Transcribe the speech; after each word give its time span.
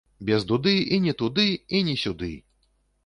Без 0.29 0.45
дуды 0.51 0.73
і 0.97 0.99
не 1.05 1.13
туды, 1.21 1.45
і 1.81 1.83
не 1.91 1.95
сюды! 2.05 2.33